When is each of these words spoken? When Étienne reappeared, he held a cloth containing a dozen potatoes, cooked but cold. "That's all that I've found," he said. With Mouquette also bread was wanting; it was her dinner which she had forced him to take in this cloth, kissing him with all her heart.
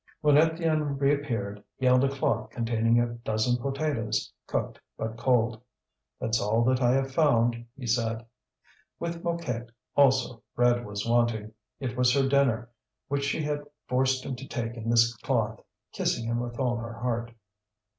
When 0.21 0.33
Étienne 0.33 0.99
reappeared, 0.99 1.63
he 1.77 1.85
held 1.85 2.03
a 2.03 2.09
cloth 2.09 2.49
containing 2.49 2.99
a 2.99 3.05
dozen 3.19 3.61
potatoes, 3.61 4.33
cooked 4.47 4.79
but 4.97 5.15
cold. 5.15 5.61
"That's 6.19 6.41
all 6.41 6.63
that 6.63 6.81
I've 6.81 7.13
found," 7.13 7.67
he 7.77 7.85
said. 7.85 8.25
With 8.97 9.23
Mouquette 9.23 9.69
also 9.95 10.41
bread 10.55 10.87
was 10.87 11.05
wanting; 11.05 11.53
it 11.79 11.95
was 11.95 12.11
her 12.15 12.27
dinner 12.27 12.71
which 13.09 13.25
she 13.25 13.43
had 13.43 13.63
forced 13.87 14.25
him 14.25 14.35
to 14.37 14.47
take 14.47 14.73
in 14.75 14.89
this 14.89 15.15
cloth, 15.17 15.61
kissing 15.91 16.25
him 16.25 16.39
with 16.39 16.57
all 16.57 16.77
her 16.77 16.93
heart. 16.93 17.31